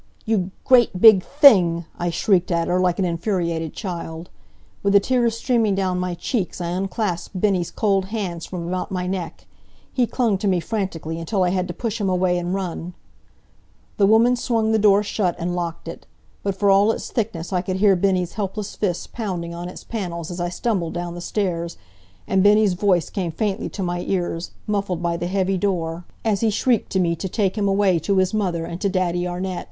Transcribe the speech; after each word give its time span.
"You 0.25 0.49
great 0.65 0.99
big 0.99 1.21
thing!" 1.23 1.85
I 1.99 2.09
shrieked 2.09 2.49
at 2.49 2.67
her, 2.67 2.79
like 2.79 2.97
an 2.97 3.05
infuriated 3.05 3.75
child. 3.75 4.31
With 4.81 4.93
the 4.93 4.99
tears 4.99 5.37
streaming 5.37 5.75
down 5.75 5.99
my 5.99 6.15
cheeks 6.15 6.59
I 6.59 6.69
unclasped 6.69 7.39
Bennie's 7.39 7.69
cold 7.69 8.05
hands 8.05 8.47
from 8.47 8.67
about 8.67 8.89
my 8.89 9.05
neck. 9.05 9.45
He 9.93 10.07
clung 10.07 10.39
to 10.39 10.47
me, 10.47 10.59
frantically, 10.59 11.19
until 11.19 11.43
I 11.43 11.49
had 11.51 11.67
to 11.67 11.73
push 11.75 12.01
him 12.01 12.09
away 12.09 12.39
and 12.39 12.51
run. 12.55 12.95
The 13.97 14.07
woman 14.07 14.35
swung 14.35 14.71
the 14.71 14.79
door 14.79 15.03
shut, 15.03 15.35
and 15.37 15.55
locked 15.55 15.87
it. 15.87 16.07
But 16.41 16.55
for 16.55 16.71
all 16.71 16.91
its 16.91 17.11
thickness 17.11 17.53
I 17.53 17.61
could 17.61 17.75
hear 17.75 17.95
Bennie's 17.95 18.33
helpless 18.33 18.75
fists 18.75 19.05
pounding 19.05 19.53
on 19.53 19.69
its 19.69 19.83
panels 19.83 20.31
as 20.31 20.39
I 20.41 20.49
stumbled 20.49 20.93
down 20.95 21.13
the 21.13 21.21
stairs, 21.21 21.77
and 22.25 22.41
Bennie's 22.41 22.73
voice 22.73 23.11
came 23.11 23.31
faintly 23.31 23.69
to 23.69 23.83
my 23.83 23.99
ears, 24.01 24.49
muffled 24.65 25.03
by 25.03 25.15
the 25.15 25.27
heavy 25.27 25.59
door, 25.59 26.05
as 26.25 26.39
he 26.41 26.49
shrieked 26.49 26.91
to 26.93 26.99
me 26.99 27.15
to 27.17 27.29
take 27.29 27.55
him 27.55 27.67
away 27.67 27.99
to 27.99 28.17
his 28.17 28.33
mother, 28.33 28.65
and 28.65 28.81
to 28.81 28.89
Daddy 28.89 29.27
Arnett. 29.27 29.59